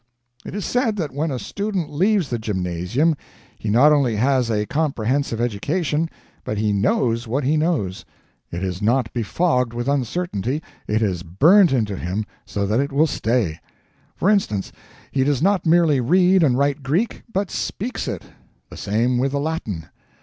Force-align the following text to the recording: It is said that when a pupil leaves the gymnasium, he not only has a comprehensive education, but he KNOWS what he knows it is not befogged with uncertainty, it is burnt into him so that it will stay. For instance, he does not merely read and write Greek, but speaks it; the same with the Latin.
It 0.43 0.55
is 0.55 0.65
said 0.65 0.95
that 0.95 1.13
when 1.13 1.29
a 1.29 1.37
pupil 1.37 1.87
leaves 1.87 2.31
the 2.31 2.39
gymnasium, 2.39 3.15
he 3.59 3.69
not 3.69 3.91
only 3.91 4.15
has 4.15 4.49
a 4.49 4.65
comprehensive 4.65 5.39
education, 5.39 6.09
but 6.43 6.57
he 6.57 6.73
KNOWS 6.73 7.27
what 7.27 7.43
he 7.43 7.55
knows 7.55 8.03
it 8.49 8.63
is 8.63 8.81
not 8.81 9.13
befogged 9.13 9.73
with 9.75 9.87
uncertainty, 9.87 10.63
it 10.87 11.03
is 11.03 11.21
burnt 11.21 11.71
into 11.71 11.95
him 11.97 12.25
so 12.47 12.65
that 12.65 12.79
it 12.79 12.91
will 12.91 13.05
stay. 13.05 13.59
For 14.15 14.27
instance, 14.31 14.71
he 15.11 15.23
does 15.23 15.39
not 15.39 15.67
merely 15.67 15.99
read 16.01 16.41
and 16.41 16.57
write 16.57 16.81
Greek, 16.81 17.21
but 17.31 17.51
speaks 17.51 18.07
it; 18.07 18.23
the 18.71 18.77
same 18.77 19.19
with 19.19 19.33
the 19.33 19.39
Latin. 19.39 19.85